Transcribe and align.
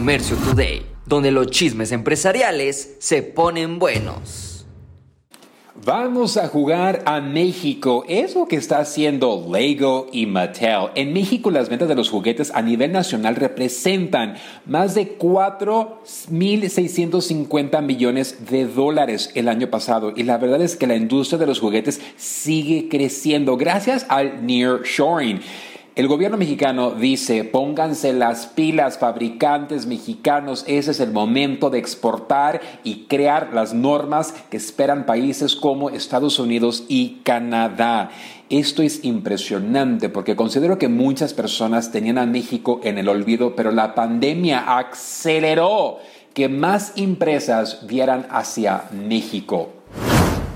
Comercio 0.00 0.38
Today, 0.38 0.80
donde 1.04 1.30
los 1.30 1.48
chismes 1.48 1.92
empresariales 1.92 2.96
se 3.00 3.22
ponen 3.22 3.78
buenos. 3.78 4.64
Vamos 5.84 6.38
a 6.38 6.48
jugar 6.48 7.02
a 7.04 7.20
México. 7.20 8.06
Es 8.08 8.34
lo 8.34 8.48
que 8.48 8.56
está 8.56 8.78
haciendo 8.78 9.46
Lego 9.52 10.06
y 10.10 10.24
Mattel. 10.24 10.88
En 10.94 11.12
México 11.12 11.50
las 11.50 11.68
ventas 11.68 11.86
de 11.86 11.94
los 11.94 12.08
juguetes 12.08 12.50
a 12.54 12.62
nivel 12.62 12.92
nacional 12.92 13.36
representan 13.36 14.36
más 14.64 14.94
de 14.94 15.18
4.650 15.18 17.82
millones 17.82 18.46
de 18.50 18.66
dólares 18.66 19.30
el 19.34 19.48
año 19.48 19.68
pasado. 19.68 20.14
Y 20.16 20.22
la 20.22 20.38
verdad 20.38 20.62
es 20.62 20.76
que 20.76 20.86
la 20.86 20.96
industria 20.96 21.38
de 21.38 21.46
los 21.46 21.60
juguetes 21.60 22.00
sigue 22.16 22.88
creciendo 22.88 23.58
gracias 23.58 24.06
al 24.08 24.46
nearshoring. 24.46 25.42
El 25.96 26.06
gobierno 26.06 26.36
mexicano 26.36 26.92
dice, 26.92 27.42
pónganse 27.42 28.12
las 28.12 28.46
pilas 28.46 28.98
fabricantes 28.98 29.86
mexicanos, 29.86 30.64
ese 30.68 30.92
es 30.92 31.00
el 31.00 31.10
momento 31.10 31.68
de 31.68 31.78
exportar 31.78 32.60
y 32.84 33.06
crear 33.06 33.52
las 33.52 33.74
normas 33.74 34.32
que 34.50 34.56
esperan 34.56 35.04
países 35.04 35.56
como 35.56 35.90
Estados 35.90 36.38
Unidos 36.38 36.84
y 36.86 37.22
Canadá. 37.24 38.10
Esto 38.50 38.82
es 38.82 39.04
impresionante 39.04 40.08
porque 40.08 40.36
considero 40.36 40.78
que 40.78 40.86
muchas 40.86 41.34
personas 41.34 41.90
tenían 41.90 42.18
a 42.18 42.26
México 42.26 42.80
en 42.84 42.96
el 42.96 43.08
olvido, 43.08 43.56
pero 43.56 43.72
la 43.72 43.96
pandemia 43.96 44.78
aceleró 44.78 45.98
que 46.34 46.48
más 46.48 46.92
empresas 46.94 47.84
vieran 47.88 48.28
hacia 48.30 48.84
México. 48.92 49.79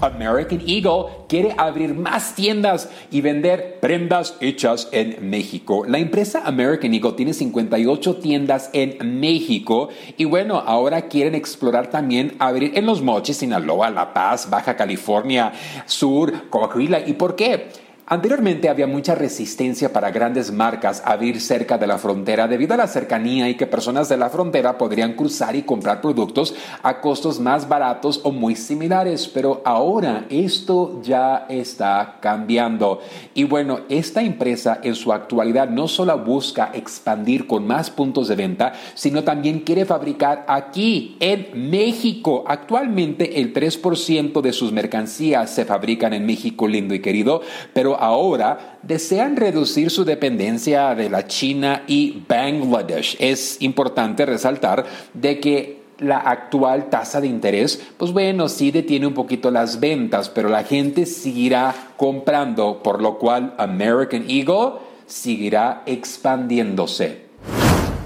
American 0.00 0.60
Eagle 0.66 1.06
quiere 1.28 1.54
abrir 1.56 1.94
más 1.94 2.34
tiendas 2.34 2.88
y 3.10 3.20
vender 3.20 3.78
prendas 3.80 4.36
hechas 4.40 4.88
en 4.92 5.28
México. 5.28 5.84
La 5.86 5.98
empresa 5.98 6.42
American 6.44 6.92
Eagle 6.94 7.12
tiene 7.12 7.32
58 7.32 8.16
tiendas 8.16 8.70
en 8.72 9.20
México 9.20 9.88
y 10.16 10.24
bueno, 10.24 10.58
ahora 10.58 11.08
quieren 11.08 11.34
explorar 11.34 11.90
también 11.90 12.34
abrir 12.38 12.72
en 12.76 12.86
Los 12.86 13.02
Mochis, 13.02 13.38
Sinaloa, 13.38 13.90
La 13.90 14.12
Paz, 14.12 14.48
Baja 14.50 14.76
California 14.76 15.52
Sur, 15.86 16.48
Coahuila. 16.50 17.00
¿Y 17.06 17.14
por 17.14 17.36
qué? 17.36 17.85
Anteriormente 18.08 18.68
había 18.68 18.86
mucha 18.86 19.16
resistencia 19.16 19.92
para 19.92 20.12
grandes 20.12 20.52
marcas 20.52 21.02
a 21.04 21.10
abrir 21.10 21.40
cerca 21.40 21.76
de 21.76 21.88
la 21.88 21.98
frontera 21.98 22.46
debido 22.46 22.74
a 22.74 22.76
la 22.76 22.86
cercanía 22.86 23.48
y 23.48 23.56
que 23.56 23.66
personas 23.66 24.08
de 24.08 24.16
la 24.16 24.30
frontera 24.30 24.78
podrían 24.78 25.14
cruzar 25.14 25.56
y 25.56 25.62
comprar 25.62 26.00
productos 26.00 26.54
a 26.84 27.00
costos 27.00 27.40
más 27.40 27.68
baratos 27.68 28.20
o 28.22 28.30
muy 28.30 28.54
similares, 28.54 29.26
pero 29.26 29.60
ahora 29.64 30.24
esto 30.30 31.00
ya 31.02 31.46
está 31.48 32.18
cambiando. 32.20 33.00
Y 33.34 33.42
bueno, 33.42 33.80
esta 33.88 34.22
empresa 34.22 34.78
en 34.84 34.94
su 34.94 35.12
actualidad 35.12 35.68
no 35.68 35.88
solo 35.88 36.16
busca 36.16 36.70
expandir 36.74 37.48
con 37.48 37.66
más 37.66 37.90
puntos 37.90 38.28
de 38.28 38.36
venta, 38.36 38.74
sino 38.94 39.24
también 39.24 39.62
quiere 39.62 39.84
fabricar 39.84 40.44
aquí 40.46 41.16
en 41.18 41.70
México. 41.70 42.44
Actualmente 42.46 43.40
el 43.40 43.52
3% 43.52 44.42
de 44.42 44.52
sus 44.52 44.70
mercancías 44.70 45.50
se 45.50 45.64
fabrican 45.64 46.12
en 46.12 46.24
México 46.24 46.68
lindo 46.68 46.94
y 46.94 47.00
querido, 47.00 47.40
pero 47.74 47.95
ahora 47.98 48.78
desean 48.82 49.36
reducir 49.36 49.90
su 49.90 50.04
dependencia 50.04 50.94
de 50.94 51.10
la 51.10 51.26
China 51.26 51.82
y 51.86 52.22
Bangladesh. 52.28 53.16
Es 53.18 53.60
importante 53.60 54.24
resaltar 54.26 54.84
de 55.14 55.40
que 55.40 55.82
la 55.98 56.18
actual 56.18 56.90
tasa 56.90 57.20
de 57.20 57.26
interés, 57.26 57.82
pues 57.96 58.12
bueno, 58.12 58.48
sí 58.48 58.70
detiene 58.70 59.06
un 59.06 59.14
poquito 59.14 59.50
las 59.50 59.80
ventas, 59.80 60.28
pero 60.28 60.48
la 60.48 60.64
gente 60.64 61.06
seguirá 61.06 61.74
comprando, 61.96 62.82
por 62.82 63.00
lo 63.00 63.18
cual 63.18 63.54
American 63.58 64.24
Eagle 64.28 64.74
seguirá 65.06 65.82
expandiéndose. 65.86 67.26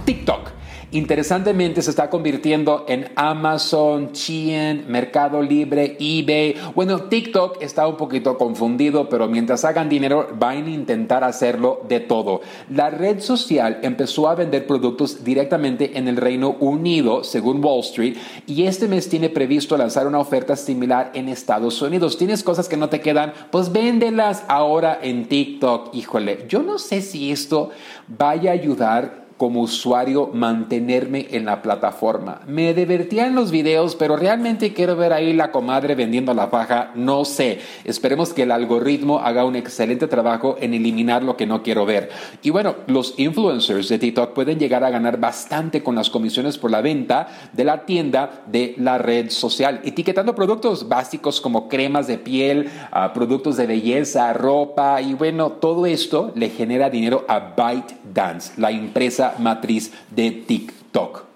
TikTok 0.04 0.59
Interesantemente 0.92 1.82
se 1.82 1.90
está 1.90 2.10
convirtiendo 2.10 2.84
en 2.88 3.12
Amazon, 3.14 4.10
Chien, 4.10 4.86
Mercado 4.88 5.40
Libre, 5.40 5.96
eBay. 6.00 6.56
Bueno, 6.74 7.02
TikTok 7.02 7.62
está 7.62 7.86
un 7.86 7.96
poquito 7.96 8.36
confundido, 8.36 9.08
pero 9.08 9.28
mientras 9.28 9.64
hagan 9.64 9.88
dinero 9.88 10.30
van 10.36 10.66
a 10.66 10.70
intentar 10.70 11.22
hacerlo 11.22 11.82
de 11.88 12.00
todo. 12.00 12.40
La 12.70 12.90
red 12.90 13.20
social 13.20 13.78
empezó 13.82 14.28
a 14.28 14.34
vender 14.34 14.66
productos 14.66 15.22
directamente 15.22 15.96
en 15.96 16.08
el 16.08 16.16
Reino 16.16 16.56
Unido, 16.58 17.22
según 17.22 17.64
Wall 17.64 17.80
Street, 17.80 18.16
y 18.48 18.64
este 18.64 18.88
mes 18.88 19.08
tiene 19.08 19.28
previsto 19.28 19.76
lanzar 19.76 20.08
una 20.08 20.18
oferta 20.18 20.56
similar 20.56 21.12
en 21.14 21.28
Estados 21.28 21.80
Unidos. 21.82 22.18
Tienes 22.18 22.42
cosas 22.42 22.68
que 22.68 22.76
no 22.76 22.88
te 22.88 23.00
quedan, 23.00 23.32
pues 23.52 23.70
véndelas 23.70 24.42
ahora 24.48 24.98
en 25.00 25.28
TikTok. 25.28 25.94
Híjole, 25.94 26.46
yo 26.48 26.64
no 26.64 26.80
sé 26.80 27.00
si 27.00 27.30
esto 27.30 27.70
vaya 28.08 28.50
a 28.50 28.54
ayudar 28.54 29.19
como 29.40 29.62
usuario 29.62 30.28
mantenerme 30.34 31.28
en 31.30 31.46
la 31.46 31.62
plataforma. 31.62 32.42
Me 32.46 32.74
divertía 32.74 33.26
en 33.26 33.34
los 33.34 33.50
videos, 33.50 33.96
pero 33.96 34.18
realmente 34.18 34.74
quiero 34.74 34.96
ver 34.96 35.14
ahí 35.14 35.32
la 35.32 35.50
comadre 35.50 35.94
vendiendo 35.94 36.34
la 36.34 36.48
faja, 36.48 36.90
no 36.94 37.24
sé. 37.24 37.58
Esperemos 37.84 38.34
que 38.34 38.42
el 38.42 38.50
algoritmo 38.50 39.20
haga 39.20 39.46
un 39.46 39.56
excelente 39.56 40.08
trabajo 40.08 40.58
en 40.60 40.74
eliminar 40.74 41.22
lo 41.22 41.38
que 41.38 41.46
no 41.46 41.62
quiero 41.62 41.86
ver. 41.86 42.10
Y 42.42 42.50
bueno, 42.50 42.74
los 42.86 43.14
influencers 43.16 43.88
de 43.88 43.98
TikTok 43.98 44.34
pueden 44.34 44.58
llegar 44.58 44.84
a 44.84 44.90
ganar 44.90 45.18
bastante 45.18 45.82
con 45.82 45.94
las 45.94 46.10
comisiones 46.10 46.58
por 46.58 46.70
la 46.70 46.82
venta 46.82 47.28
de 47.54 47.64
la 47.64 47.86
tienda 47.86 48.42
de 48.46 48.74
la 48.76 48.98
red 48.98 49.30
social, 49.30 49.80
etiquetando 49.84 50.34
productos 50.34 50.86
básicos 50.86 51.40
como 51.40 51.66
cremas 51.66 52.06
de 52.06 52.18
piel, 52.18 52.68
ah, 52.92 53.14
productos 53.14 53.56
de 53.56 53.66
belleza, 53.66 54.34
ropa 54.34 55.00
y 55.00 55.14
bueno, 55.14 55.52
todo 55.52 55.86
esto 55.86 56.30
le 56.34 56.50
genera 56.50 56.90
dinero 56.90 57.24
a 57.26 57.54
ByteDance, 57.56 58.60
la 58.60 58.70
empresa 58.70 59.29
matriz 59.38 59.92
de 60.10 60.30
TikTok. 60.30 61.30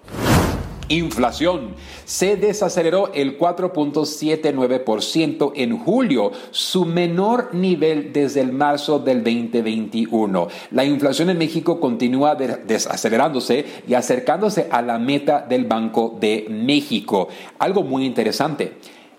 Inflación. 0.87 1.73
Se 2.05 2.37
desaceleró 2.37 3.11
el 3.13 3.39
4.79% 3.39 5.53
en 5.55 5.79
julio, 5.79 6.31
su 6.51 6.85
menor 6.85 7.55
nivel 7.55 8.13
desde 8.13 8.41
el 8.41 8.51
marzo 8.51 8.99
del 8.99 9.23
2021. 9.23 10.47
La 10.69 10.85
inflación 10.85 11.31
en 11.31 11.39
México 11.39 11.79
continúa 11.79 12.35
desacelerándose 12.35 13.65
y 13.87 13.95
acercándose 13.95 14.67
a 14.69 14.83
la 14.83 14.99
meta 14.99 15.43
del 15.47 15.65
Banco 15.65 16.15
de 16.19 16.45
México. 16.49 17.29
Algo 17.57 17.81
muy 17.81 18.05
interesante. 18.05 18.73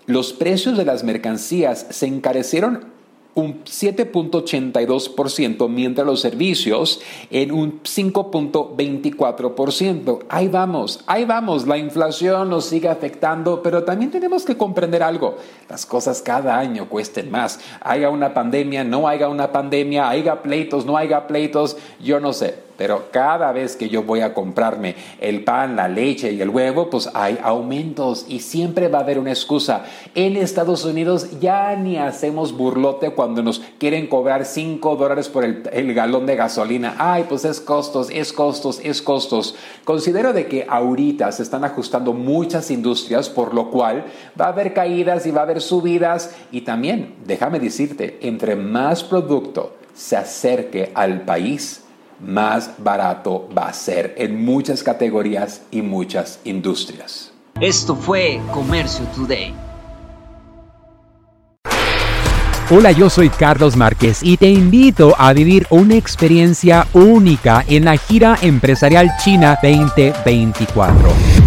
Los 0.05 0.31
precios 0.31 0.77
de 0.77 0.85
las 0.85 1.03
mercancías 1.03 1.87
se 1.89 2.07
encarecieron 2.07 2.95
un 3.37 3.63
7.82%, 3.63 5.69
mientras 5.69 6.05
los 6.07 6.21
servicios 6.21 6.99
en 7.29 7.51
un 7.51 7.83
5.24%. 7.83 10.23
Ahí 10.27 10.47
vamos, 10.47 11.03
ahí 11.05 11.25
vamos, 11.25 11.67
la 11.67 11.77
inflación 11.77 12.49
nos 12.49 12.65
sigue 12.65 12.89
afectando, 12.89 13.61
pero 13.61 13.83
también 13.83 14.09
tenemos 14.09 14.43
que 14.43 14.57
comprender 14.57 15.03
algo, 15.03 15.37
las 15.69 15.85
cosas 15.85 16.23
cada 16.23 16.57
año 16.57 16.89
cuesten 16.89 17.29
más. 17.29 17.59
Haya 17.81 18.09
una 18.09 18.33
pandemia, 18.33 18.83
no 18.83 19.07
haya 19.07 19.29
una 19.29 19.51
pandemia, 19.51 20.09
haya 20.09 20.41
pleitos, 20.41 20.87
no 20.87 20.97
haya 20.97 21.27
pleitos, 21.27 21.77
yo 21.99 22.19
no 22.19 22.33
sé 22.33 22.65
pero 22.77 23.07
cada 23.11 23.51
vez 23.51 23.75
que 23.75 23.89
yo 23.89 24.03
voy 24.03 24.21
a 24.21 24.33
comprarme 24.33 24.95
el 25.19 25.43
pan, 25.43 25.75
la 25.75 25.87
leche 25.87 26.31
y 26.31 26.41
el 26.41 26.49
huevo, 26.49 26.89
pues 26.89 27.09
hay 27.13 27.37
aumentos 27.43 28.25
y 28.29 28.39
siempre 28.39 28.87
va 28.87 28.99
a 28.99 29.01
haber 29.01 29.19
una 29.19 29.31
excusa. 29.31 29.85
En 30.15 30.37
Estados 30.37 30.85
Unidos 30.85 31.39
ya 31.39 31.75
ni 31.75 31.97
hacemos 31.97 32.55
burlote 32.55 33.11
cuando 33.11 33.41
nos 33.41 33.59
quieren 33.79 34.07
cobrar 34.07 34.45
5 34.45 34.95
dólares 34.95 35.29
por 35.29 35.43
el, 35.43 35.67
el, 35.73 35.93
galón 35.93 36.25
de 36.25 36.35
gasolina. 36.35 36.95
Ay, 36.97 37.25
pues 37.27 37.45
es 37.45 37.59
costos, 37.59 38.09
es 38.11 38.31
costos, 38.31 38.79
es 38.83 39.01
costos. 39.01 39.55
Considero 39.83 40.33
de 40.33 40.47
que 40.47 40.65
ahorita 40.69 41.31
se 41.31 41.43
están 41.43 41.63
ajustando 41.63 42.13
muchas 42.13 42.69
industrias, 42.71 43.29
por 43.29 43.53
lo 43.53 43.71
cual 43.71 44.05
va 44.39 44.45
a 44.45 44.49
haber 44.49 44.73
caídas 44.73 45.25
y 45.25 45.31
va 45.31 45.41
a 45.41 45.43
haber 45.43 45.61
subidas. 45.61 46.35
Y 46.51 46.61
también, 46.61 47.15
déjame 47.25 47.59
decirte, 47.59 48.19
entre 48.21 48.55
más 48.55 49.03
producto 49.03 49.73
se 49.95 50.15
acerque 50.15 50.91
al 50.93 51.21
país, 51.21 51.81
más 52.19 52.71
barato 52.77 53.49
va 53.55 53.67
a 53.67 53.73
ser 53.73 54.15
en 54.17 54.43
muchas 54.43 54.83
categorías 54.83 55.61
y 55.71 55.81
muchas 55.81 56.39
industrias. 56.43 57.31
Esto 57.59 57.95
fue 57.95 58.39
Comercio 58.53 59.05
Today. 59.15 59.53
Hola, 62.69 62.91
yo 62.91 63.09
soy 63.09 63.29
Carlos 63.29 63.77
Márquez 63.77 64.19
y 64.21 64.35
te 64.35 64.49
invito 64.49 65.15
a 65.17 65.31
vivir 65.31 65.65
una 65.69 65.95
experiencia 65.95 66.85
única 66.91 67.63
en 67.69 67.85
la 67.85 67.95
gira 67.95 68.37
empresarial 68.41 69.09
China 69.23 69.57
2024 69.63 71.46